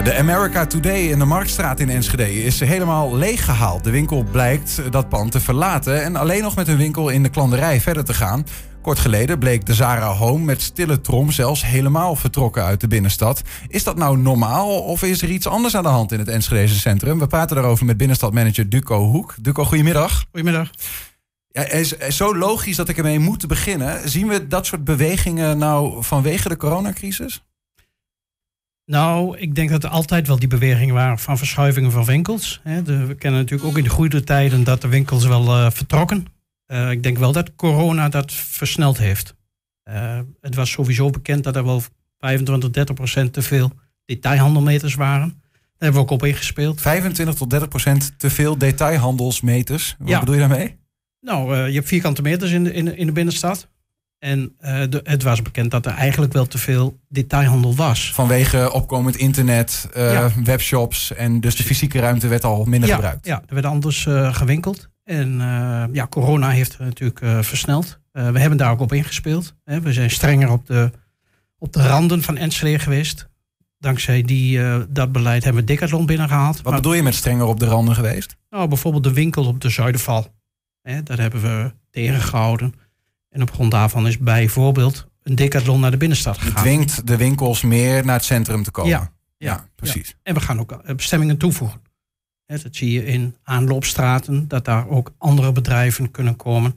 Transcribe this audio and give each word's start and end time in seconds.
Ja, 0.00 0.06
de 0.06 0.16
America 0.16 0.66
Today 0.66 1.00
in 1.00 1.18
de 1.18 1.24
Marktstraat 1.24 1.80
in 1.80 1.88
Enschede 1.88 2.44
is 2.44 2.60
helemaal 2.60 3.16
leeggehaald. 3.16 3.84
De 3.84 3.90
winkel 3.90 4.24
blijkt 4.30 4.92
dat 4.92 5.08
pand 5.08 5.32
te 5.32 5.40
verlaten 5.40 6.02
en 6.02 6.16
alleen 6.16 6.42
nog 6.42 6.56
met 6.56 6.68
een 6.68 6.76
winkel 6.76 7.08
in 7.08 7.22
de 7.22 7.28
klanderij 7.28 7.80
verder 7.80 8.04
te 8.04 8.14
gaan. 8.14 8.44
Kort 8.82 8.98
geleden 8.98 9.38
bleek 9.38 9.66
de 9.66 9.74
Zara 9.74 10.06
Home 10.06 10.44
met 10.44 10.62
stille 10.62 11.00
trom 11.00 11.30
zelfs 11.30 11.64
helemaal 11.64 12.16
vertrokken 12.16 12.64
uit 12.64 12.80
de 12.80 12.88
binnenstad. 12.88 13.42
Is 13.68 13.84
dat 13.84 13.96
nou 13.96 14.18
normaal 14.18 14.82
of 14.82 15.02
is 15.02 15.22
er 15.22 15.30
iets 15.30 15.46
anders 15.46 15.76
aan 15.76 15.82
de 15.82 15.88
hand 15.88 16.12
in 16.12 16.18
het 16.18 16.28
Enschedeze 16.28 16.78
centrum? 16.78 17.18
We 17.18 17.26
praten 17.26 17.56
daarover 17.56 17.86
met 17.86 17.96
binnenstadmanager 17.96 18.68
Duco 18.68 19.04
Hoek. 19.04 19.34
Duco, 19.40 19.64
goedemiddag. 19.64 20.24
Goedemiddag. 20.30 20.70
Ja, 21.48 21.68
is, 21.68 21.92
is 21.92 22.16
zo 22.16 22.36
logisch 22.36 22.76
dat 22.76 22.88
ik 22.88 22.96
ermee 22.96 23.18
moet 23.18 23.46
beginnen. 23.46 24.08
Zien 24.08 24.28
we 24.28 24.46
dat 24.46 24.66
soort 24.66 24.84
bewegingen 24.84 25.58
nou 25.58 26.04
vanwege 26.04 26.48
de 26.48 26.56
coronacrisis? 26.56 27.42
Nou, 28.90 29.38
ik 29.38 29.54
denk 29.54 29.70
dat 29.70 29.84
er 29.84 29.90
altijd 29.90 30.26
wel 30.26 30.38
die 30.38 30.48
bewegingen 30.48 30.94
waren 30.94 31.18
van 31.18 31.38
verschuivingen 31.38 31.90
van 31.90 32.04
winkels. 32.04 32.60
we 32.64 33.14
kennen 33.18 33.40
natuurlijk 33.40 33.68
ook 33.68 33.76
in 33.76 33.84
de 33.84 33.90
goede 33.90 34.24
tijden 34.24 34.64
dat 34.64 34.80
de 34.80 34.88
winkels 34.88 35.26
wel 35.26 35.46
uh, 35.46 35.70
vertrokken. 35.70 36.26
Uh, 36.66 36.90
ik 36.90 37.02
denk 37.02 37.18
wel 37.18 37.32
dat 37.32 37.54
corona 37.54 38.08
dat 38.08 38.32
versneld 38.32 38.98
heeft. 38.98 39.34
Uh, 39.84 40.18
het 40.40 40.54
was 40.54 40.70
sowieso 40.70 41.10
bekend 41.10 41.44
dat 41.44 41.56
er 41.56 41.64
wel 41.64 41.82
25, 42.18 42.70
30 42.70 42.94
procent 42.94 43.32
te 43.32 43.42
veel 43.42 43.72
detailhandelmeters 44.04 44.94
waren. 44.94 45.28
Daar 45.28 45.62
hebben 45.78 46.00
we 46.00 46.06
ook 46.06 46.20
op 46.20 46.24
ingespeeld. 46.24 46.80
25 46.80 47.34
tot 47.34 47.50
30 47.50 47.68
procent 47.68 48.14
te 48.16 48.30
veel 48.30 48.58
detailhandelsmeters. 48.58 49.96
Wat 49.98 50.20
bedoel 50.20 50.34
je 50.34 50.40
daarmee? 50.40 50.78
Nou, 51.20 51.56
je 51.56 51.74
hebt 51.74 51.88
vierkante 51.88 52.22
meters 52.22 52.50
in 52.50 52.64
de, 52.64 52.72
in 52.72 52.84
de, 52.84 52.96
in 52.96 53.06
de 53.06 53.12
binnenstad. 53.12 53.68
En 54.20 54.56
uh, 54.60 54.82
de, 54.88 55.00
het 55.04 55.22
was 55.22 55.42
bekend 55.42 55.70
dat 55.70 55.86
er 55.86 55.92
eigenlijk 55.92 56.32
wel 56.32 56.46
te 56.46 56.58
veel 56.58 56.98
detailhandel 57.08 57.74
was. 57.74 58.12
Vanwege 58.12 58.72
opkomend 58.72 59.16
internet, 59.16 59.88
uh, 59.96 60.26
webshops 60.44 61.12
en 61.12 61.40
dus 61.40 61.56
de 61.56 61.62
fysieke 61.62 61.98
ruimte 61.98 62.28
werd 62.28 62.44
al 62.44 62.64
minder 62.64 62.88
ja, 62.88 62.94
gebruikt. 62.94 63.26
Ja, 63.26 63.42
er 63.46 63.54
werd 63.54 63.66
anders 63.66 64.04
uh, 64.04 64.34
gewinkeld. 64.34 64.88
En 65.04 65.38
ja, 65.92 66.06
corona 66.06 66.50
heeft 66.50 66.78
natuurlijk 66.78 67.44
versneld. 67.44 68.00
we 68.12 68.40
hebben 68.40 68.58
daar 68.58 68.70
ook 68.70 68.80
op 68.80 68.92
ingespeeld. 68.92 69.54
Hè. 69.64 69.80
We 69.80 69.92
zijn 69.92 70.10
strenger 70.10 70.50
op 70.50 70.66
de, 70.66 70.90
op 71.58 71.72
de 71.72 71.86
randen 71.86 72.22
van 72.22 72.36
Enschede 72.36 72.78
geweest. 72.78 73.28
Dankzij 73.78 74.22
die, 74.22 74.60
dat 74.88 75.12
beleid 75.12 75.44
hebben 75.44 75.62
we 75.62 75.68
Decathlon 75.68 76.06
binnengehaald. 76.06 76.62
Wat 76.62 76.74
bedoel 76.74 76.94
je 76.94 77.02
met 77.02 77.14
strenger 77.14 77.46
op 77.46 77.60
de 77.60 77.66
randen 77.66 77.94
geweest? 77.94 78.36
Nou, 78.50 78.68
bijvoorbeeld 78.68 79.04
de 79.04 79.12
winkel 79.12 79.46
op 79.46 79.60
de 79.60 79.68
Zuiderval. 79.68 80.26
Hè, 80.82 81.02
daar 81.02 81.18
hebben 81.18 81.42
we 81.42 81.72
tegengehouden. 81.90 82.74
En 83.30 83.42
op 83.42 83.52
grond 83.52 83.70
daarvan 83.70 84.06
is 84.06 84.18
bijvoorbeeld 84.18 85.06
een 85.22 85.34
decathlon 85.34 85.80
naar 85.80 85.90
de 85.90 85.96
binnenstad 85.96 86.38
gegaan. 86.38 86.52
Het 86.52 86.62
dwingt 86.62 87.06
de 87.06 87.16
winkels 87.16 87.62
meer 87.62 88.04
naar 88.04 88.14
het 88.14 88.24
centrum 88.24 88.62
te 88.62 88.70
komen. 88.70 88.90
Ja, 88.90 89.12
ja, 89.36 89.68
precies. 89.74 90.16
En 90.22 90.34
we 90.34 90.40
gaan 90.40 90.60
ook 90.60 90.72
eh, 90.72 90.94
bestemmingen 90.94 91.36
toevoegen. 91.36 91.80
Dat 92.46 92.66
zie 92.70 92.92
je 92.92 93.04
in 93.04 93.36
aanloopstraten, 93.42 94.48
dat 94.48 94.64
daar 94.64 94.88
ook 94.88 95.12
andere 95.18 95.52
bedrijven 95.52 96.10
kunnen 96.10 96.36
komen 96.36 96.74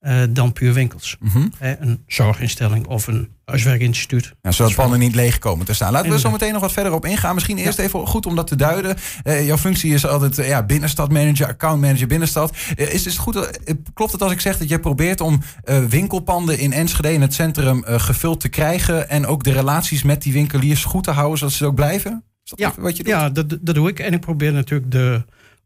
uh, 0.00 0.22
dan 0.30 0.52
puur 0.52 0.72
winkels. 0.72 1.16
Mm 1.20 1.52
een 1.58 2.02
zorginstelling 2.06 2.86
of 2.86 3.06
een 3.06 3.28
huiswerkinstituut. 3.44 4.34
Zodat 4.48 4.74
panden 4.74 4.98
niet 4.98 5.14
leeg 5.14 5.38
komen 5.38 5.66
te 5.66 5.74
staan. 5.74 5.92
Laten 5.92 6.10
we 6.10 6.18
zo 6.18 6.30
meteen 6.30 6.52
nog 6.52 6.60
wat 6.60 6.72
verder 6.72 6.92
op 6.92 7.04
ingaan. 7.04 7.34
Misschien 7.34 7.58
eerst 7.58 7.78
even 7.78 8.06
goed 8.06 8.26
om 8.26 8.36
dat 8.36 8.46
te 8.46 8.56
duiden. 8.56 8.96
Uh, 9.24 9.46
jouw 9.46 9.56
functie 9.56 9.94
is 9.94 10.06
altijd 10.06 10.38
uh, 10.38 10.48
ja, 10.48 10.62
binnenstadmanager, 10.62 11.46
accountmanager 11.46 12.06
binnenstad. 12.06 12.56
Uh, 12.76 12.86
is, 12.86 12.94
is 12.94 13.04
het 13.04 13.16
goed, 13.16 13.60
klopt 13.94 14.12
het 14.12 14.22
als 14.22 14.32
ik 14.32 14.40
zeg 14.40 14.58
dat 14.58 14.68
jij 14.68 14.78
probeert 14.78 15.20
om 15.20 15.42
winkelpanden 15.88 16.58
in 16.58 16.72
Enschede 16.72 17.12
in 17.12 17.20
het 17.20 17.34
centrum 17.34 17.82
gevuld 17.86 18.40
te 18.40 18.48
krijgen 18.48 19.08
en 19.08 19.26
ook 19.26 19.44
de 19.44 19.52
relaties 19.52 20.02
met 20.02 20.22
die 20.22 20.32
winkeliers 20.32 20.84
goed 20.84 21.04
te 21.04 21.10
houden, 21.10 21.38
zodat 21.38 21.54
ze 21.54 21.66
ook 21.66 21.74
blijven? 21.74 22.24
Is 22.44 22.50
dat 22.50 22.58
ja, 22.58 22.82
wat 22.82 22.96
je 22.96 23.02
doet? 23.02 23.12
Ja, 23.12 23.30
dat, 23.30 23.48
dat 23.60 23.74
doe 23.74 23.88
ik. 23.88 23.98
En 23.98 24.12
ik 24.12 24.20
probeer 24.20 24.52
natuurlijk 24.52 24.90
de 24.90 25.24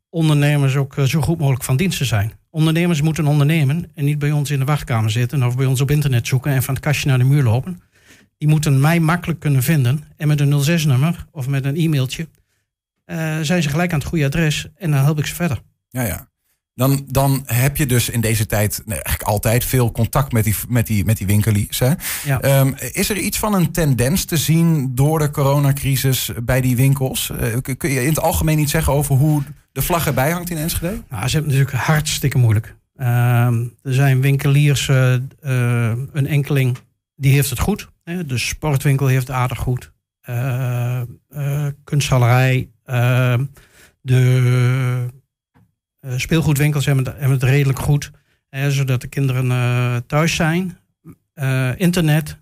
ondernemers 0.09 0.77
ook 0.77 0.95
zo 1.05 1.21
goed 1.21 1.39
mogelijk 1.39 1.65
van 1.65 1.77
dienst 1.77 1.98
te 1.98 2.05
zijn. 2.05 2.33
Ondernemers 2.55 3.03
moeten 3.03 3.27
ondernemen 3.27 3.91
en 3.95 4.05
niet 4.05 4.19
bij 4.19 4.31
ons 4.31 4.51
in 4.51 4.59
de 4.59 4.65
wachtkamer 4.65 5.11
zitten 5.11 5.42
of 5.42 5.57
bij 5.57 5.67
ons 5.67 5.81
op 5.81 5.91
internet 5.91 6.27
zoeken 6.27 6.53
en 6.53 6.63
van 6.63 6.75
het 6.75 6.83
kastje 6.83 7.09
naar 7.09 7.19
de 7.19 7.25
muur 7.25 7.42
lopen. 7.42 7.81
Die 8.39 8.48
moeten 8.48 8.81
mij 8.81 9.01
makkelijk 9.01 9.41
kunnen 9.41 9.63
vinden 9.63 10.05
en 10.17 10.29
met 10.29 10.41
een 10.41 10.81
06-nummer 10.81 11.27
of 11.31 11.48
met 11.48 11.64
een 11.64 11.77
e-mailtje 11.77 12.29
uh, 13.07 13.39
zijn 13.41 13.63
ze 13.63 13.69
gelijk 13.69 13.93
aan 13.93 13.98
het 13.98 14.09
goede 14.09 14.25
adres 14.25 14.69
en 14.77 14.91
dan 14.91 15.03
help 15.03 15.19
ik 15.19 15.27
ze 15.27 15.35
verder. 15.35 15.63
Ja, 15.89 16.03
ja. 16.03 16.29
Dan, 16.75 17.05
dan 17.07 17.43
heb 17.47 17.77
je 17.77 17.87
dus 17.87 18.09
in 18.09 18.20
deze 18.20 18.47
tijd 18.47 18.83
nee, 18.85 19.03
eigenlijk 19.03 19.29
altijd 19.29 19.64
veel 19.64 19.93
contact 19.93 20.33
met 20.33 20.45
die, 20.45 20.55
met 20.69 20.87
die, 20.87 21.05
met 21.05 21.17
die 21.17 21.27
winkeliers. 21.27 21.79
Hè? 21.79 21.93
Ja. 22.25 22.61
Um, 22.61 22.75
is 22.93 23.11
er 23.11 23.17
iets 23.17 23.39
van 23.39 23.55
een 23.55 23.73
tendens 23.73 24.25
te 24.25 24.37
zien 24.37 24.95
door 24.95 25.19
de 25.19 25.31
coronacrisis 25.31 26.31
bij 26.43 26.61
die 26.61 26.77
winkels? 26.77 27.31
Uh, 27.41 27.77
kun 27.77 27.91
je 27.91 28.03
in 28.03 28.09
het 28.09 28.20
algemeen 28.20 28.59
iets 28.59 28.70
zeggen 28.70 28.93
over 28.93 29.17
hoe 29.17 29.43
de 29.74 29.83
vlag 29.83 30.07
erbij 30.07 30.30
hangt 30.30 30.51
in 30.51 30.57
Enschede? 30.57 31.02
Nou, 31.08 31.29
ze 31.29 31.36
hebben 31.36 31.52
natuurlijk 31.52 31.85
hartstikke 31.85 32.39
moeilijk. 32.39 32.77
Uh, 32.96 33.07
er 33.83 33.95
zijn 33.95 34.20
winkeliers, 34.20 34.89
uh, 34.89 35.12
een 36.12 36.27
enkeling, 36.27 36.79
die 37.17 37.33
heeft 37.33 37.51
het 37.51 37.58
goed. 37.58 37.89
Hè? 38.05 38.27
De 38.27 38.39
sportwinkel 38.39 39.07
heeft 39.07 39.27
het 39.27 39.36
aardig 39.36 39.58
goed. 39.58 39.92
kunsthalerij, 41.84 42.68
ehm, 42.84 43.45
de 44.01 45.07
speelgoedwinkels 46.17 46.86
hebben 46.86 47.05
het, 47.05 47.14
hebben 47.14 47.39
het 47.39 47.42
redelijk 47.42 47.79
goed. 47.79 48.11
Hè, 48.48 48.70
zodat 48.70 49.01
de 49.01 49.08
kinderen 49.08 50.07
thuis 50.07 50.34
zijn. 50.34 50.79
internet, 51.77 52.39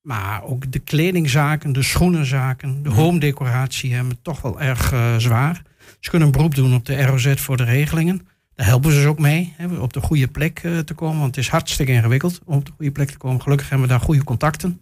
maar 0.00 0.42
ook 0.42 0.72
de 0.72 0.78
kledingzaken, 0.78 1.72
de 1.72 1.82
schoenenzaken, 1.82 2.82
de 2.82 2.88
mhm. 2.88 2.98
home 2.98 3.18
decoratie 3.18 3.94
hebben 3.94 4.12
het 4.12 4.24
toch 4.24 4.40
wel 4.40 4.60
erg 4.60 4.94
zwaar. 5.18 5.62
Ze 6.00 6.10
kunnen 6.10 6.28
een 6.28 6.34
beroep 6.34 6.54
doen 6.54 6.74
op 6.74 6.84
de 6.84 7.02
ROZ 7.02 7.34
voor 7.34 7.56
de 7.56 7.64
regelingen. 7.64 8.26
Daar 8.54 8.66
helpen 8.66 8.90
ze 8.90 8.96
dus 8.96 9.06
ook 9.06 9.18
mee, 9.18 9.54
hè, 9.56 9.76
op 9.76 9.92
de 9.92 10.00
goede 10.00 10.28
plek 10.28 10.62
uh, 10.62 10.78
te 10.78 10.94
komen. 10.94 11.18
Want 11.20 11.36
het 11.36 11.44
is 11.44 11.50
hartstikke 11.50 11.92
ingewikkeld 11.92 12.40
om 12.44 12.56
op 12.56 12.66
de 12.66 12.72
goede 12.76 12.92
plek 12.92 13.10
te 13.10 13.18
komen. 13.18 13.42
Gelukkig 13.42 13.68
hebben 13.68 13.86
we 13.86 13.92
daar 13.92 14.02
goede 14.02 14.24
contacten. 14.24 14.80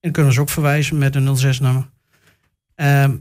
En 0.00 0.12
kunnen 0.12 0.32
ze 0.32 0.40
ook 0.40 0.48
verwijzen 0.48 0.98
met 0.98 1.14
een 1.14 1.36
06-nummer. 1.36 1.88
Uh, 2.76 3.02
ehm, 3.02 3.16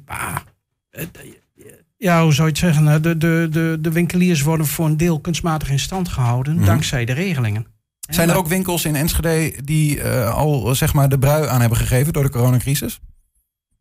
ja, 1.97 2.23
hoe 2.23 2.33
zou 2.33 2.47
je 2.47 2.53
het 2.53 2.63
zeggen? 2.63 2.83
Nou, 2.83 2.99
de, 2.99 3.17
de, 3.17 3.47
de, 3.51 3.77
de 3.81 3.91
winkeliers 3.91 4.41
worden 4.41 4.65
voor 4.65 4.85
een 4.85 4.97
deel 4.97 5.19
kunstmatig 5.19 5.69
in 5.69 5.79
stand 5.79 6.09
gehouden 6.09 6.55
mhm. 6.55 6.65
dankzij 6.65 7.05
de 7.05 7.13
regelingen. 7.13 7.65
Zijn 7.99 8.29
er 8.29 8.35
ook 8.35 8.47
winkels 8.47 8.85
in 8.85 8.95
Enschede 8.95 9.63
die 9.63 9.97
uh, 9.97 10.35
al 10.35 10.75
zeg 10.75 10.93
maar, 10.93 11.09
de 11.09 11.19
brui 11.19 11.47
aan 11.47 11.59
hebben 11.59 11.77
gegeven 11.77 12.13
door 12.13 12.23
de 12.23 12.29
coronacrisis? 12.29 12.99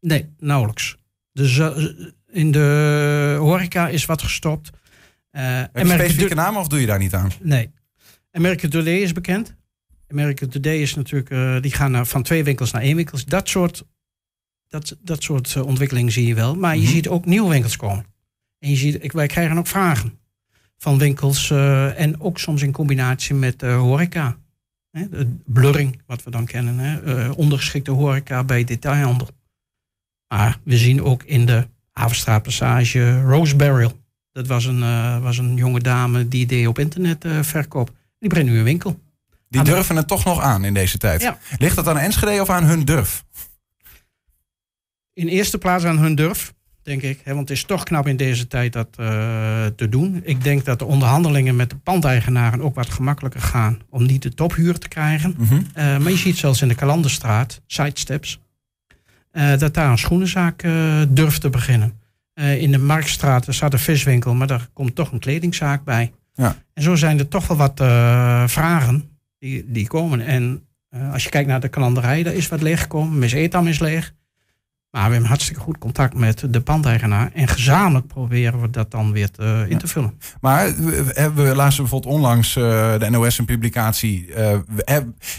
Nee, 0.01 0.35
nauwelijks. 0.39 0.97
Dus 1.33 1.61
in 2.33 2.51
de 2.51 3.37
horeca 3.39 3.89
is 3.89 4.07
wat 4.07 4.23
gestopt. 4.23 4.71
Uh, 5.33 5.43
Heb 5.73 5.87
je 5.87 5.87
specifieke 5.87 6.35
namen 6.35 6.61
of 6.61 6.69
doe 6.69 6.81
je 6.81 6.87
daar 6.87 6.99
niet 6.99 7.15
aan? 7.15 7.31
Nee. 7.41 7.71
America 8.33 8.69
Today 8.69 8.99
is 8.99 9.13
bekend. 9.13 9.57
America 10.09 10.47
Today 10.47 10.77
is 10.77 10.95
natuurlijk, 10.95 11.31
uh, 11.31 11.61
die 11.61 11.73
gaan 11.73 11.91
naar, 11.91 12.07
van 12.07 12.23
twee 12.23 12.45
winkels 12.45 12.71
naar 12.71 12.83
één 12.83 12.97
winkel. 12.97 13.19
Dat 13.27 13.49
soort, 13.49 13.85
dat, 14.69 14.97
dat 15.01 15.23
soort 15.23 15.55
uh, 15.55 15.67
ontwikkelingen 15.67 16.13
zie 16.13 16.27
je 16.27 16.35
wel. 16.35 16.55
Maar 16.55 16.77
je 16.77 16.83
mhm. 16.83 16.91
ziet 16.91 17.09
ook 17.09 17.25
nieuwe 17.25 17.51
winkels 17.51 17.77
komen. 17.77 18.05
En 18.59 18.71
je 18.71 18.77
ziet, 18.77 19.05
ik, 19.05 19.13
wij 19.13 19.27
krijgen 19.27 19.59
ook 19.59 19.67
vragen 19.67 20.19
van 20.77 20.99
winkels. 20.99 21.51
en 21.51 22.21
ook 22.21 22.39
soms 22.39 22.63
in 22.63 22.73
combinatie 22.73 23.35
met 23.35 23.61
horeca. 23.61 24.39
Hè, 24.91 25.07
blurring, 25.47 26.03
wat 26.07 26.23
we 26.23 26.31
dan 26.31 26.47
kennen. 26.47 26.79
Hè, 26.79 27.31
ondergeschikte 27.31 27.91
horeca 27.91 28.45
bij 28.45 28.65
detailhandel. 28.65 29.29
Maar 30.29 30.59
we 30.65 30.77
zien 30.77 31.03
ook 31.03 31.23
in 31.23 31.47
de 31.47 31.69
Havenstraatpassage, 32.01 33.21
Rose 33.21 33.57
Barrel. 33.57 33.93
Dat 34.33 34.47
was 34.47 34.65
een, 34.65 34.79
uh, 34.79 35.19
was 35.19 35.39
een 35.39 35.57
jonge 35.57 35.81
dame 35.81 36.29
die 36.29 36.47
deed 36.47 36.67
op 36.67 36.79
internet 36.79 37.25
uh, 37.25 37.43
verkoop. 37.43 37.91
Die 38.19 38.29
brengt 38.29 38.51
nu 38.51 38.59
een 38.59 38.65
winkel. 38.65 39.01
Die 39.49 39.63
durven 39.63 39.97
het 39.97 40.09
toch 40.09 40.25
nog 40.25 40.41
aan 40.41 40.65
in 40.65 40.75
deze 40.75 40.99
tijd. 40.99 41.23
Ja. 41.23 41.39
Ligt 41.59 41.77
dat 41.77 41.89
aan 41.89 41.99
Enschede 41.99 42.41
of 42.41 42.51
aan 42.51 42.65
hun 42.65 42.85
durf? 42.85 43.25
In 45.13 45.29
eerste 45.29 45.59
plaats 45.59 45.85
aan 45.85 45.99
hun 45.99 46.15
durf, 46.15 46.55
denk 46.83 47.03
ik. 47.03 47.21
Want 47.25 47.39
het 47.39 47.51
is 47.51 47.65
toch 47.65 47.85
knap 47.85 48.07
in 48.07 48.17
deze 48.17 48.47
tijd 48.47 48.73
dat 48.73 48.89
uh, 49.01 49.07
te 49.77 49.89
doen. 49.89 50.21
Ik 50.25 50.43
denk 50.43 50.65
dat 50.65 50.79
de 50.79 50.85
onderhandelingen 50.85 51.57
met 51.57 51.71
de 51.71 51.77
pandeigenaren 51.77 52.61
ook 52.61 52.75
wat 52.75 52.91
gemakkelijker 52.91 53.41
gaan. 53.41 53.81
Om 53.89 54.07
niet 54.07 54.23
de 54.23 54.35
tophuur 54.35 54.79
te 54.79 54.89
krijgen. 54.89 55.35
Mm 55.39 55.47
-hmm. 55.47 55.67
maar 55.75 56.11
je 56.11 56.17
ziet 56.17 56.37
zelfs 56.37 56.63
in 56.63 56.69
de 56.69 56.75
Kalanderstraat, 56.75 57.61
sidesteps. 57.67 58.41
Uh, 59.33 59.59
dat 59.59 59.75
daar 59.75 59.91
een 59.91 59.99
schoenenzaak 59.99 60.63
uh, 60.63 61.03
durft 61.09 61.41
te 61.41 61.51
beginnen. 61.51 62.00
Uh, 62.41 62.63
in 62.63 62.73
de 62.73 62.79
Marktstraat 62.79 63.47
staat 63.49 63.73
een 63.73 63.79
viswinkel, 63.79 64.35
maar 64.35 64.47
daar 64.47 64.69
komt 64.73 64.95
toch 64.95 65.13
een 65.13 65.19
kledingzaak 65.19 65.85
bij. 65.85 66.13
Ja. 66.35 66.57
En 66.75 66.83
zo 66.83 66.95
zijn 66.95 67.19
er 67.19 67.29
toch 67.29 67.47
wel 67.47 67.57
wat 67.57 67.81
vragen 68.51 69.19
die, 69.39 69.65
die 69.67 69.87
komen. 69.87 70.21
En 70.21 70.67
als 71.13 71.25
je 71.25 71.31
kijkt 71.31 71.49
naar 71.49 71.61
de 71.61 71.69
kalanderij, 71.69 72.23
daar 72.23 72.35
is 72.35 72.49
wat 72.49 72.63
leeg 72.63 72.81
gekomen. 72.81 73.19
Mis 73.19 73.33
Etam 73.33 73.67
is 73.67 73.79
leeg. 73.79 74.15
Maar 74.91 75.05
we 75.05 75.11
hebben 75.11 75.29
hartstikke 75.29 75.61
goed 75.61 75.79
contact 75.79 76.15
met 76.15 76.45
de 76.51 76.61
pandeigenaar. 76.61 77.31
En 77.35 77.49
gezamenlijk 77.49 78.07
proberen 78.07 78.61
we 78.61 78.71
dat 78.71 78.91
dan 78.91 79.13
weer 79.13 79.31
te, 79.31 79.67
in 79.69 79.79
te 79.79 79.87
vullen. 79.87 80.19
Maar 80.41 80.77
we, 80.77 81.31
we 81.35 81.55
lazen 81.55 81.83
bijvoorbeeld 81.83 82.15
onlangs 82.15 82.57
uh, 82.57 82.99
de 82.99 83.11
NOS 83.11 83.39
een 83.39 83.45
publicatie. 83.45 84.27
Uh, 84.27 84.35
we, 84.69 84.85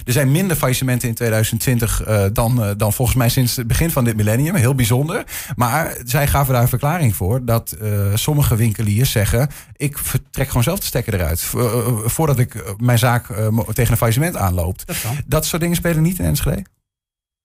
er 0.06 0.14
zijn 0.14 0.32
minder 0.32 0.58
faillissementen 0.58 1.08
in 1.08 1.16
2020 1.16 2.08
uh, 2.08 2.26
dan, 2.34 2.74
dan 2.78 2.94
volgens 2.94 3.18
mij 3.18 3.30
sinds 3.30 3.56
het 3.56 3.68
begin 3.68 3.92
van 3.92 4.04
dit 4.04 4.16
millennium. 4.16 4.56
Heel 4.56 4.76
bijzonder. 4.76 5.24
Maar 5.56 5.98
zij 6.04 6.28
gaven 6.28 6.54
daar 6.54 6.62
een 6.62 6.68
verklaring 6.68 7.16
voor 7.16 7.46
dat 7.46 7.78
sommige 8.14 8.56
winkeliers 8.56 9.12
zeggen... 9.12 9.50
ik 9.76 9.98
trek 10.30 10.48
gewoon 10.48 10.64
zelf 10.64 10.80
de 10.80 10.86
stekker 10.86 11.14
eruit. 11.14 11.42
voordat 12.06 12.40
ik 12.40 12.76
mijn 12.78 13.00
zaak 13.00 13.26
tegen 13.74 13.92
een 13.92 13.98
faillissement 13.98 14.38
aanloopt. 14.38 14.88
Dat, 14.88 14.98
dat 15.26 15.46
soort 15.46 15.62
dingen 15.62 15.76
spelen 15.76 16.04
niet 16.04 16.20
in 16.20 16.26
Enschede? 16.26 16.64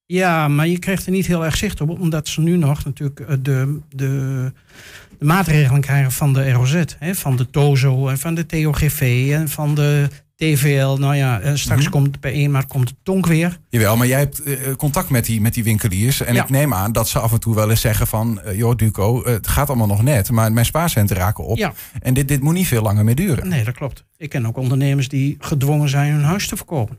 Ja, 0.07 0.49
maar 0.49 0.67
je 0.67 0.79
krijgt 0.79 1.07
er 1.07 1.13
niet 1.13 1.27
heel 1.27 1.45
erg 1.45 1.57
zicht 1.57 1.81
op, 1.81 2.01
omdat 2.01 2.29
ze 2.29 2.41
nu 2.41 2.57
nog 2.57 2.85
natuurlijk 2.85 3.21
eh, 3.21 3.27
de, 3.29 3.79
de, 3.89 4.53
de 5.19 5.25
maatregelen 5.25 5.81
krijgen 5.81 6.13
van 6.13 6.33
de 6.33 6.51
ROZ, 6.51 6.85
hè, 6.99 7.15
van 7.15 7.37
de 7.37 7.51
TOZO 7.51 8.09
en 8.09 8.19
van 8.19 8.35
de 8.35 8.47
TOGV 8.47 9.29
en 9.33 9.49
van 9.49 9.75
de 9.75 10.09
TVL. 10.37 10.97
Nou 10.97 11.15
ja, 11.15 11.41
eh, 11.41 11.55
straks 11.55 11.87
mm 11.87 11.93
-hmm. 11.93 12.03
komt 12.03 12.21
bij 12.21 12.45
een 12.45 12.51
maar 12.51 12.67
komt 12.67 12.89
de 12.89 12.95
tonk 13.03 13.27
weer. 13.27 13.59
Jawel, 13.69 13.97
maar 13.97 14.07
jij 14.07 14.19
hebt 14.19 14.47
uh, 14.47 14.75
contact 14.77 15.11
met 15.11 15.25
die, 15.25 15.41
met 15.41 15.55
die 15.55 15.65
winkeliers. 15.65 16.21
En 16.21 16.35
ja. 16.35 16.43
ik 16.43 16.51
neem 16.51 16.75
aan 16.75 16.93
dat 16.93 17.09
ze 17.09 17.19
af 17.19 17.33
en 17.33 17.41
toe 17.41 17.55
wel 17.55 17.71
eens 17.71 17.81
zeggen 17.81 18.07
van... 18.07 18.41
Uh, 18.47 18.59
joh, 18.59 18.77
Duco, 18.77 19.25
het 19.25 19.49
gaat 19.49 19.69
allemaal 19.69 19.87
nog 19.87 20.03
net, 20.03 20.31
maar 20.31 20.53
mijn 20.53 20.67
spaarcenten 20.67 21.17
raken 21.17 21.45
op. 21.45 21.57
Ja. 21.57 21.73
En 22.01 22.15
dit, 22.15 22.29
dit 22.29 22.43
moet 22.43 22.55
niet 22.55 22.67
veel 22.67 22.83
langer 22.83 23.05
meer 23.05 23.15
duren. 23.15 23.49
Nee, 23.49 23.65
dat 23.65 23.75
klopt. 23.75 24.05
Ik 24.17 24.29
ken 24.29 24.47
ook 24.47 24.57
ondernemers 24.57 25.09
die 25.09 25.37
gedwongen 25.39 25.89
zijn 25.89 26.13
hun 26.13 26.25
huis 26.25 26.49
te 26.49 26.57
verkopen. 26.57 26.99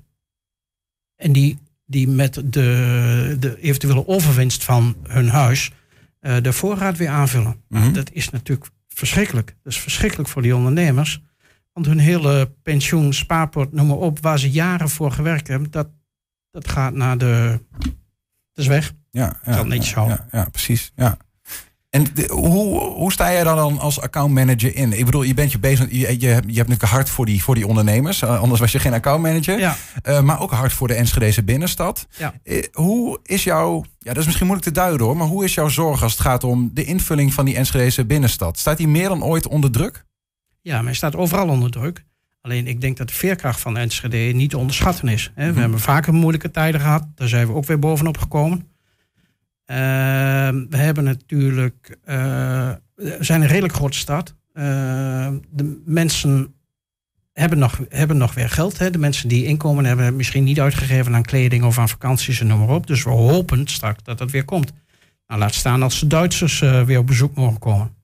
En 1.15 1.31
die 1.31 1.57
die 1.87 2.07
met 2.07 2.33
de, 2.45 3.35
de 3.39 3.59
eventuele 3.61 4.07
overwinst 4.07 4.63
van 4.63 4.95
hun 5.07 5.29
huis 5.29 5.71
uh, 6.21 6.35
de 6.41 6.53
voorraad 6.53 6.97
weer 6.97 7.09
aanvullen. 7.09 7.63
Mm 7.67 7.81
-hmm. 7.81 7.93
Dat 7.93 8.11
is 8.11 8.29
natuurlijk 8.29 8.69
verschrikkelijk. 8.87 9.55
Dat 9.63 9.73
is 9.73 9.79
verschrikkelijk 9.79 10.29
voor 10.29 10.41
die 10.41 10.55
ondernemers. 10.55 11.21
Want 11.73 11.85
hun 11.85 11.99
hele 11.99 12.51
pensioen, 12.63 13.13
spaarpot, 13.13 13.71
noem 13.71 13.87
maar 13.87 13.97
op, 13.97 14.19
waar 14.19 14.39
ze 14.39 14.51
jaren 14.51 14.89
voor 14.89 15.11
gewerkt 15.11 15.47
hebben, 15.47 15.71
dat, 15.71 15.89
dat 16.51 16.67
gaat 16.67 16.93
naar 16.93 17.17
de. 17.17 17.59
Dat 18.53 18.65
is 18.65 18.67
weg. 18.67 18.93
Ja, 19.11 19.39
ja, 19.45 19.53
zal 19.53 19.65
netjes 19.65 19.93
houden. 19.93 20.25
Ja, 20.31 20.39
ja, 20.39 20.49
precies. 20.49 20.91
Ja. 20.95 21.17
En 21.89 22.05
de, 22.13 22.27
hoe, 22.31 22.79
hoe 22.79 23.11
sta 23.11 23.31
jij 23.31 23.43
daar 23.43 23.55
dan 23.55 23.79
als 23.79 23.99
accountmanager 24.01 24.75
in? 24.75 24.93
Ik 24.99 25.05
bedoel, 25.05 25.21
je 25.23 25.33
bent 25.33 25.51
je 25.51 25.59
bezig, 25.59 25.91
je, 25.91 25.97
je, 25.97 26.17
je 26.19 26.27
hebt 26.27 26.47
natuurlijk 26.47 26.81
hard 26.83 27.09
voor 27.09 27.25
die, 27.25 27.43
voor 27.43 27.55
die 27.55 27.67
ondernemers. 27.67 28.21
Uh, 28.21 28.39
anders 28.41 28.59
was 28.59 28.71
je 28.71 28.79
geen 28.79 28.93
accountmanager. 28.93 29.59
Ja. 29.59 29.75
Uh, 30.07 30.21
maar 30.21 30.39
ook 30.41 30.51
hard 30.51 30.73
voor 30.73 30.87
de 30.87 30.93
Enschedeze 30.93 31.43
binnenstad. 31.43 32.07
Ja. 32.17 32.33
Uh, 32.43 32.63
hoe 32.73 33.19
is 33.23 33.43
jouw, 33.43 33.83
ja 33.99 34.07
dat 34.09 34.17
is 34.17 34.25
misschien 34.25 34.47
moeilijk 34.47 34.69
te 34.73 34.79
duiden 34.79 35.05
hoor, 35.05 35.17
maar 35.17 35.27
hoe 35.27 35.43
is 35.43 35.53
jouw 35.53 35.67
zorg 35.67 36.03
als 36.03 36.11
het 36.11 36.21
gaat 36.21 36.43
om 36.43 36.69
de 36.73 36.83
invulling 36.83 37.33
van 37.33 37.45
die 37.45 37.55
Enschedeze 37.55 38.05
binnenstad? 38.05 38.59
Staat 38.59 38.77
die 38.77 38.87
meer 38.87 39.09
dan 39.09 39.23
ooit 39.23 39.47
onder 39.47 39.71
druk? 39.71 40.05
Ja, 40.61 40.75
maar 40.75 40.85
hij 40.85 40.93
staat 40.93 41.15
overal 41.15 41.47
onder 41.47 41.71
druk. 41.71 42.05
Alleen 42.41 42.67
ik 42.67 42.81
denk 42.81 42.97
dat 42.97 43.07
de 43.07 43.13
veerkracht 43.13 43.59
van 43.59 43.77
Enschede 43.77 44.17
niet 44.17 44.49
te 44.49 44.57
onderschatten 44.57 45.07
is. 45.07 45.31
Hè. 45.35 45.45
We 45.45 45.51
Mhm. 45.51 45.59
hebben 45.59 45.79
vaker 45.79 46.13
moeilijke 46.13 46.51
tijden 46.51 46.81
gehad. 46.81 47.03
Daar 47.15 47.27
zijn 47.27 47.47
we 47.47 47.53
ook 47.53 47.65
weer 47.65 47.79
bovenop 47.79 48.17
gekomen. 48.17 48.67
Uh, 49.71 49.75
we 50.69 50.77
hebben 50.77 51.03
natuurlijk, 51.03 51.97
we 52.95 53.17
zijn 53.19 53.41
een 53.41 53.47
redelijk 53.47 53.73
grote 53.73 53.97
stad. 53.97 54.35
Uh, 54.53 54.63
de 55.49 55.81
mensen 55.85 56.55
hebben 57.33 57.57
nog, 57.57 57.79
hebben 57.89 58.17
nog 58.17 58.33
weer 58.33 58.49
geld. 58.49 58.77
Hè. 58.77 58.89
De 58.89 58.97
mensen 58.97 59.29
die 59.29 59.45
inkomen 59.45 59.85
hebben, 59.85 60.15
misschien 60.15 60.43
niet 60.43 60.59
uitgegeven 60.59 61.15
aan 61.15 61.23
kleding 61.23 61.63
of 61.63 61.77
aan 61.77 61.89
vakanties 61.89 62.39
en 62.39 62.47
noem 62.47 62.59
maar 62.59 62.75
op. 62.75 62.87
Dus 62.87 63.03
we 63.03 63.09
hopen 63.09 63.67
straks 63.67 64.03
dat 64.03 64.17
dat 64.17 64.31
weer 64.31 64.45
komt. 64.45 64.73
Nou, 65.27 65.39
laat 65.39 65.53
staan 65.53 65.83
als 65.83 65.99
de 65.99 66.07
Duitsers 66.07 66.61
uh, 66.61 66.83
weer 66.83 66.99
op 66.99 67.07
bezoek 67.07 67.35
mogen 67.35 67.59
komen. 67.59 67.95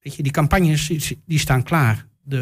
Weet 0.00 0.14
je, 0.14 0.22
die 0.22 0.32
campagnes 0.32 0.86
die, 0.86 1.22
die 1.26 1.38
staan 1.38 1.62
klaar. 1.62 2.06
De, 2.22 2.36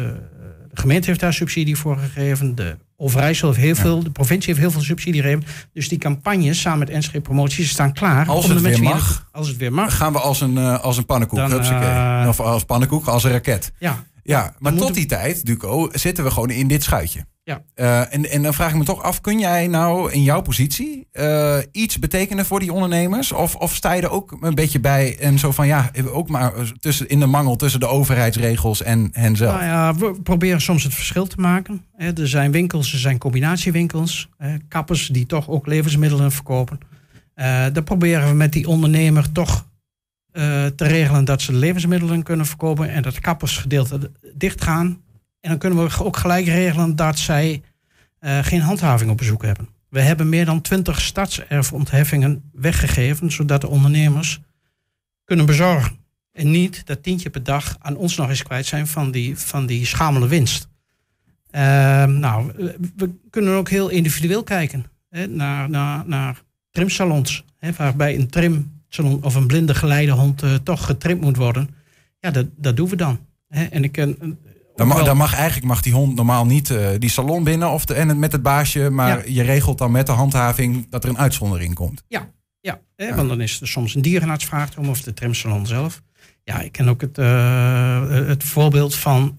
de, 0.69 0.77
gemeente 0.81 1.07
heeft 1.07 1.19
daar 1.19 1.33
subsidie 1.33 1.75
voor 1.75 1.97
gegeven. 1.97 2.55
De 2.55 2.77
Overijssel 2.97 3.47
heeft 3.47 3.59
heel 3.61 3.75
veel, 3.75 4.03
de 4.03 4.11
provincie 4.11 4.47
heeft 4.47 4.59
heel 4.59 4.71
veel 4.71 4.81
subsidie 4.81 5.21
gegeven. 5.21 5.43
Dus 5.73 5.89
die 5.89 5.97
campagnes 5.97 6.61
samen 6.61 6.79
met 6.79 6.89
Enschede 6.89 7.21
Promoties 7.21 7.69
staan 7.69 7.93
klaar. 7.93 8.27
Als 8.27 8.45
om 8.45 8.51
het 8.51 8.63
de 8.63 8.69
weer 8.69 8.83
mag, 8.83 9.29
als 9.31 9.47
het 9.47 9.57
weer 9.57 9.73
mag. 9.73 9.97
gaan 9.97 10.13
we 10.13 10.19
als 10.19 10.41
een, 10.41 10.55
uh, 10.55 10.79
als 10.79 10.97
een 10.97 11.05
pannenkoek. 11.05 11.37
Dan, 11.37 11.51
uh, 11.51 12.25
of 12.27 12.39
als 12.39 12.63
pannenkoek, 12.63 13.07
als 13.07 13.23
een 13.23 13.31
raket. 13.31 13.71
Ja, 13.79 14.03
Ja, 14.23 14.53
maar 14.59 14.73
tot 14.73 14.93
die 14.93 15.05
tijd, 15.05 15.45
Duco, 15.45 15.89
zitten 15.91 16.23
we 16.23 16.31
gewoon 16.31 16.49
in 16.49 16.67
dit 16.67 16.83
schuitje. 16.83 17.25
Ja. 17.45 17.61
Uh, 17.75 18.13
en, 18.13 18.31
en 18.31 18.43
dan 18.43 18.53
vraag 18.53 18.69
ik 18.69 18.77
me 18.77 18.83
toch 18.83 19.01
af, 19.03 19.21
kun 19.21 19.39
jij 19.39 19.67
nou 19.67 20.11
in 20.11 20.23
jouw 20.23 20.41
positie 20.41 21.07
uh, 21.13 21.57
iets 21.71 21.99
betekenen 21.99 22.45
voor 22.45 22.59
die 22.59 22.73
ondernemers? 22.73 23.31
Of, 23.31 23.55
of 23.55 23.75
sta 23.75 23.93
je 23.93 24.01
er 24.01 24.09
ook 24.09 24.37
een 24.41 24.55
beetje 24.55 24.79
bij 24.79 25.17
en 25.19 25.39
zo 25.39 25.51
van 25.51 25.67
ja, 25.67 25.91
ook 26.05 26.29
maar 26.29 26.53
tussen, 26.79 27.07
in 27.09 27.19
de 27.19 27.25
mangel 27.25 27.55
tussen 27.55 27.79
de 27.79 27.87
overheidsregels 27.87 28.81
en 28.81 29.09
hen 29.11 29.35
zelf? 29.35 29.53
Nou 29.53 29.65
ja, 29.65 29.95
we 29.95 30.21
proberen 30.21 30.61
soms 30.61 30.83
het 30.83 30.93
verschil 30.93 31.27
te 31.27 31.39
maken. 31.39 31.85
Er 31.97 32.27
zijn 32.27 32.51
winkels, 32.51 32.93
er 32.93 32.99
zijn 32.99 33.17
combinatiewinkels, 33.17 34.29
kappers 34.67 35.07
die 35.07 35.25
toch 35.25 35.49
ook 35.49 35.67
levensmiddelen 35.67 36.31
verkopen. 36.31 36.79
Uh, 37.35 37.65
dan 37.73 37.83
proberen 37.83 38.27
we 38.27 38.33
met 38.33 38.53
die 38.53 38.67
ondernemer 38.67 39.31
toch 39.31 39.65
te 40.31 40.73
regelen 40.75 41.25
dat 41.25 41.41
ze 41.41 41.53
levensmiddelen 41.53 42.23
kunnen 42.23 42.45
verkopen 42.45 42.89
en 42.89 43.01
dat 43.01 43.19
kappersgedeelte 43.19 44.11
dicht 44.33 44.63
gaan. 44.63 45.03
En 45.45 45.51
dan 45.51 45.59
kunnen 45.59 45.87
we 45.87 46.03
ook 46.03 46.17
gelijk 46.17 46.45
regelen 46.45 46.95
dat 46.95 47.19
zij 47.19 47.61
uh, 48.19 48.39
geen 48.43 48.61
handhaving 48.61 49.11
op 49.11 49.17
bezoek 49.17 49.43
hebben. 49.43 49.67
We 49.89 50.01
hebben 50.01 50.29
meer 50.29 50.45
dan 50.45 50.61
twintig 50.61 51.01
stadserfontheffingen 51.01 52.49
weggegeven, 52.53 53.31
zodat 53.31 53.61
de 53.61 53.67
ondernemers 53.67 54.41
kunnen 55.23 55.45
bezorgen. 55.45 55.97
En 56.31 56.51
niet 56.51 56.85
dat 56.85 57.03
tientje 57.03 57.29
per 57.29 57.43
dag 57.43 57.75
aan 57.79 57.95
ons 57.95 58.15
nog 58.15 58.29
eens 58.29 58.43
kwijt 58.43 58.65
zijn 58.65 58.87
van 58.87 59.11
die, 59.11 59.37
van 59.37 59.65
die 59.65 59.85
schamele 59.85 60.27
winst. 60.27 60.67
Uh, 61.51 61.61
nou, 62.05 62.51
we 62.95 63.09
kunnen 63.29 63.55
ook 63.55 63.69
heel 63.69 63.89
individueel 63.89 64.43
kijken 64.43 64.85
hè, 65.09 65.27
naar, 65.27 65.69
naar, 65.69 66.03
naar 66.07 66.41
trimsalons, 66.71 67.45
hè, 67.57 67.71
waarbij 67.71 68.15
een 68.15 68.29
trim 68.29 68.81
of 69.21 69.35
een 69.35 69.47
blinde 69.47 69.75
geleidehond 69.75 70.43
uh, 70.43 70.53
toch 70.53 70.85
getrimd 70.85 71.21
moet 71.21 71.37
worden. 71.37 71.69
Ja, 72.19 72.31
dat, 72.31 72.45
dat 72.55 72.75
doen 72.75 72.89
we 72.89 72.95
dan. 72.95 73.19
Hè? 73.47 73.63
En 73.65 73.83
ik 73.83 73.97
dan 74.75 74.87
mag, 74.87 75.03
dan 75.03 75.17
mag 75.17 75.33
eigenlijk 75.33 75.65
mag 75.65 75.81
die 75.81 75.93
hond 75.93 76.15
normaal 76.15 76.45
niet 76.45 76.69
uh, 76.69 76.87
die 76.99 77.09
salon 77.09 77.43
binnen 77.43 77.69
of 77.69 77.85
de, 77.85 77.93
en 77.93 78.19
met 78.19 78.31
het 78.31 78.41
baasje, 78.41 78.89
maar 78.89 79.17
ja. 79.17 79.33
je 79.33 79.41
regelt 79.41 79.77
dan 79.77 79.91
met 79.91 80.05
de 80.05 80.11
handhaving 80.11 80.87
dat 80.89 81.03
er 81.03 81.09
een 81.09 81.17
uitzondering 81.17 81.73
komt. 81.73 82.03
Ja, 82.07 82.29
ja, 82.61 82.79
hè? 82.95 83.05
ja. 83.05 83.15
want 83.15 83.29
dan 83.29 83.41
is 83.41 83.61
er 83.61 83.67
soms 83.67 83.95
een 83.95 84.01
dierenarts 84.01 84.45
vraagt 84.45 84.77
om 84.77 84.89
of 84.89 85.01
de 85.01 85.13
trimsalon 85.13 85.65
zelf. 85.65 86.01
Ja, 86.43 86.61
ik 86.61 86.71
ken 86.71 86.87
ook 86.87 87.01
het, 87.01 87.15
het 88.27 88.43
voorbeeld 88.43 88.95
van, 88.95 89.37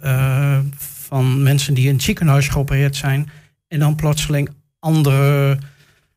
van 0.76 1.42
mensen 1.42 1.74
die 1.74 1.86
in 1.86 1.94
het 1.94 2.02
ziekenhuis 2.02 2.48
geopereerd 2.48 2.96
zijn 2.96 3.30
en 3.68 3.78
dan 3.78 3.94
plotseling 3.94 4.48
andere 4.78 5.58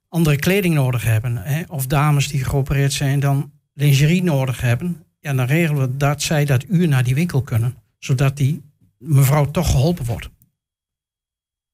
andere 0.09 0.35
kleding 0.35 0.73
nodig 0.73 1.03
hebben. 1.03 1.37
Hè, 1.37 1.63
of 1.67 1.87
dames 1.87 2.27
die 2.27 2.43
geopereerd 2.43 2.93
zijn 2.93 3.19
dan 3.19 3.51
lingerie 3.73 4.23
nodig 4.23 4.61
hebben. 4.61 5.03
Ja, 5.19 5.33
dan 5.33 5.45
regelen 5.45 5.81
we 5.81 5.97
dat 5.97 6.21
zij 6.21 6.45
dat 6.45 6.65
uur 6.67 6.87
naar 6.87 7.03
die 7.03 7.15
winkel 7.15 7.41
kunnen. 7.41 7.75
Zodat 7.97 8.37
die 8.37 8.61
mevrouw 8.99 9.51
toch 9.51 9.71
geholpen 9.71 10.05
wordt. 10.05 10.29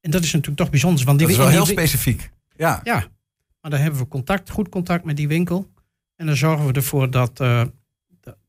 En 0.01 0.11
dat 0.11 0.23
is 0.23 0.31
natuurlijk 0.31 0.57
toch 0.57 0.69
bijzonder. 0.69 1.05
Want 1.05 1.17
die 1.19 1.27
dat 1.27 1.37
is 1.37 1.43
wel 1.43 1.51
heel 1.51 1.65
specifiek. 1.65 2.31
Ja. 2.55 2.81
ja, 2.83 3.07
maar 3.61 3.71
dan 3.71 3.79
hebben 3.79 3.99
we 3.99 4.07
contact, 4.07 4.49
goed 4.49 4.69
contact 4.69 5.03
met 5.03 5.17
die 5.17 5.27
winkel. 5.27 5.71
En 6.15 6.25
dan 6.25 6.35
zorgen 6.35 6.65
we 6.65 6.73
ervoor 6.73 7.11
dat, 7.11 7.39
uh, 7.41 7.63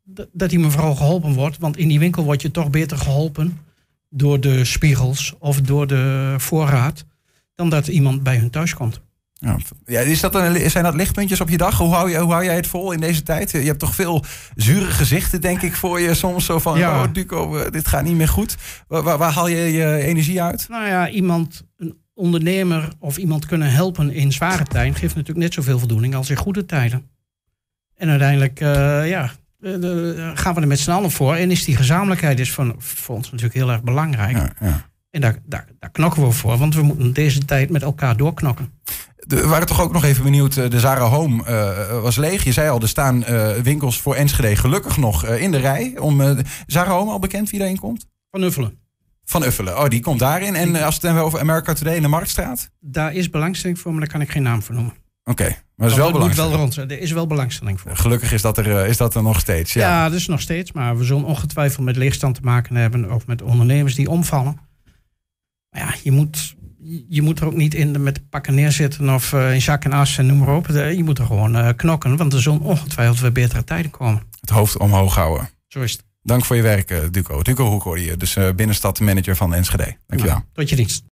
dat, 0.04 0.28
dat 0.32 0.50
die 0.50 0.58
mevrouw 0.58 0.94
geholpen 0.94 1.32
wordt. 1.32 1.58
Want 1.58 1.76
in 1.76 1.88
die 1.88 1.98
winkel 1.98 2.24
word 2.24 2.42
je 2.42 2.50
toch 2.50 2.70
beter 2.70 2.98
geholpen 2.98 3.60
door 4.08 4.40
de 4.40 4.64
spiegels 4.64 5.34
of 5.38 5.60
door 5.60 5.86
de 5.86 6.34
voorraad. 6.38 7.04
Dan 7.54 7.68
dat 7.68 7.86
iemand 7.86 8.22
bij 8.22 8.36
hun 8.36 8.50
thuis 8.50 8.74
komt. 8.74 9.00
Ja, 9.84 10.00
is 10.00 10.20
dat 10.20 10.34
een, 10.34 10.70
zijn 10.70 10.84
dat 10.84 10.94
lichtpuntjes 10.94 11.40
op 11.40 11.48
je 11.48 11.56
dag? 11.56 11.78
Hoe 11.78 11.94
hou, 11.94 12.10
je, 12.10 12.18
hoe 12.18 12.32
hou 12.32 12.44
jij 12.44 12.56
het 12.56 12.66
vol 12.66 12.92
in 12.92 13.00
deze 13.00 13.22
tijd? 13.22 13.50
Je 13.50 13.58
hebt 13.58 13.78
toch 13.78 13.94
veel 13.94 14.24
zure 14.54 14.90
gezichten, 14.90 15.40
denk 15.40 15.62
ik, 15.62 15.74
voor 15.74 16.00
je 16.00 16.14
soms. 16.14 16.44
Zo 16.44 16.58
van, 16.58 16.78
ja. 16.78 17.02
oh 17.02 17.12
Duco, 17.12 17.70
dit 17.70 17.88
gaat 17.88 18.04
niet 18.04 18.16
meer 18.16 18.28
goed. 18.28 18.56
Waar, 18.88 19.02
waar, 19.02 19.18
waar, 19.18 19.32
haal 19.32 19.48
je 19.48 19.72
je 19.72 19.96
energie 19.96 20.42
uit? 20.42 20.66
Nou 20.68 20.86
ja, 20.86 21.08
iemand, 21.08 21.62
een 21.76 21.98
ondernemer 22.14 22.88
of 22.98 23.16
iemand 23.16 23.46
kunnen 23.46 23.70
helpen 23.70 24.10
in 24.10 24.32
zware 24.32 24.64
tijden... 24.64 24.94
geeft 24.94 25.14
natuurlijk 25.14 25.44
net 25.46 25.54
zoveel 25.54 25.78
voldoening 25.78 26.14
als 26.14 26.30
in 26.30 26.36
goede 26.36 26.66
tijden. 26.66 27.10
En 27.96 28.08
uiteindelijk, 28.08 28.60
uh, 28.60 29.08
ja, 29.08 29.30
uh, 29.60 30.30
gaan 30.34 30.54
we 30.54 30.60
er 30.60 30.66
met 30.66 30.78
z'n 30.78 30.90
allen 30.90 31.10
voor. 31.10 31.34
En 31.34 31.50
is 31.50 31.64
die 31.64 31.76
gezamenlijkheid 31.76 32.40
is 32.40 32.52
voor, 32.52 32.74
voor 32.78 33.16
ons 33.16 33.26
natuurlijk 33.26 33.54
heel 33.54 33.70
erg 33.70 33.82
belangrijk. 33.82 34.36
Ja, 34.36 34.52
ja. 34.60 34.90
En 35.16 35.22
daar, 35.22 35.38
daar, 35.44 35.66
daar 35.78 35.90
knokken 35.90 36.22
we 36.22 36.32
voor, 36.32 36.56
want 36.56 36.74
we 36.74 36.82
moeten 36.82 37.12
deze 37.12 37.44
tijd 37.44 37.70
met 37.70 37.82
elkaar 37.82 38.16
doorknokken. 38.16 38.70
We 39.16 39.46
waren 39.46 39.66
toch 39.66 39.80
ook 39.80 39.92
nog 39.92 40.04
even 40.04 40.24
benieuwd. 40.24 40.54
De 40.54 40.80
Zara 40.80 41.04
Home 41.04 41.42
uh, 41.48 42.02
was 42.02 42.16
leeg. 42.16 42.44
Je 42.44 42.52
zei 42.52 42.68
al, 42.68 42.80
er 42.80 42.88
staan 42.88 43.24
uh, 43.28 43.50
winkels 43.50 44.00
voor 44.00 44.14
Enschede 44.14 44.56
gelukkig 44.56 44.96
nog 44.96 45.24
uh, 45.24 45.42
in 45.42 45.50
de 45.50 45.58
rij. 45.58 45.98
Om, 45.98 46.22
Zara 46.66 46.90
Home 46.90 47.10
al 47.10 47.18
bekend 47.18 47.50
wie 47.50 47.58
daarin 47.58 47.78
komt? 47.78 48.06
Van 48.30 48.42
Uffelen. 48.42 48.78
Van 49.24 49.42
Uffelen. 49.42 49.78
Oh, 49.78 49.88
die 49.88 50.00
komt 50.00 50.18
daarin. 50.18 50.54
En 50.54 50.82
als 50.82 50.94
het 50.94 51.02
dan 51.02 51.14
wel 51.14 51.24
over 51.24 51.40
America 51.40 51.72
Today 51.72 51.96
in 51.96 52.02
de 52.02 52.08
Marktstraat? 52.08 52.70
Daar 52.80 53.14
is 53.14 53.30
belangstelling 53.30 53.78
voor, 53.78 53.90
maar 53.90 54.00
daar 54.00 54.10
kan 54.10 54.20
ik 54.20 54.30
geen 54.30 54.42
naam 54.42 54.62
voor 54.62 54.74
noemen. 54.74 54.94
Oké, 55.24 55.44
maar 55.44 55.88
dat 55.88 55.90
is 55.90 55.96
wel 55.96 56.20
moet 56.20 56.34
wel 56.34 56.52
rond. 56.52 56.76
Er 56.76 57.00
is 57.00 57.12
wel 57.12 57.26
belangstelling 57.26 57.80
voor. 57.80 57.96
Gelukkig 57.96 58.32
is 58.32 58.42
dat, 58.42 58.58
er, 58.58 58.78
eh, 58.78 58.88
is 58.88 58.96
dat 58.96 59.14
er 59.14 59.22
nog 59.22 59.40
steeds. 59.40 59.72
Ja. 59.72 59.88
Ja, 59.88 60.08
dat 60.08 60.18
is 60.18 60.26
nog 60.26 60.40
steeds. 60.40 60.72
Maar 60.72 60.98
we 60.98 61.04
zullen 61.04 61.24
ongetwijfeld 61.24 61.84
met 61.84 61.96
leegstand 61.96 62.34
te 62.34 62.40
maken 62.42 62.76
hebben. 62.76 63.12
Of 63.12 63.26
met 63.26 63.42
ondernemers 63.42 63.94
die 63.94 64.10
omvallen. 64.10 64.65
Ja, 65.76 65.94
je 66.02 66.10
moet, 66.12 66.56
je 67.08 67.22
moet 67.22 67.40
er 67.40 67.46
ook 67.46 67.54
niet 67.56 67.74
in 67.74 67.92
de- 67.92 67.98
met 67.98 68.28
pakken 68.30 68.54
neerzitten. 68.54 69.14
Of 69.14 69.32
eh, 69.32 69.54
in 69.54 69.62
zak 69.62 69.84
en 69.84 69.92
as 69.92 70.18
en 70.18 70.26
noem 70.26 70.38
maar 70.38 70.56
op. 70.56 70.66
De- 70.66 70.96
Je 70.96 71.04
moet 71.04 71.18
er 71.18 71.26
gewoon 71.26 71.56
eh, 71.56 71.68
knokken. 71.76 72.16
Want 72.16 72.32
er 72.32 72.42
zullen 72.42 72.60
ongetwijfeld 72.60 73.20
weer 73.20 73.32
betere 73.32 73.64
tijden 73.64 73.90
komen. 73.90 74.22
Het 74.40 74.50
hoofd 74.50 74.78
omhoog 74.78 75.14
houden. 75.14 75.48
Zo 75.68 75.80
is 75.80 75.92
het. 75.92 76.04
Dank 76.22 76.44
voor 76.44 76.56
je 76.56 76.62
werk, 76.62 76.90
eh, 76.90 76.98
Duco. 77.10 77.42
Duco 77.42 77.70
Hoek 77.70 77.82
hoorde 77.82 78.04
je, 78.04 78.16
dus 78.16 78.36
binnenstadmanager 78.56 79.36
van 79.36 79.54
Enschede. 79.54 79.96
Dankjewel. 80.06 80.34
Nou, 80.36 80.46
tot 80.52 80.68
je 80.68 80.76
dienst. 80.76 81.04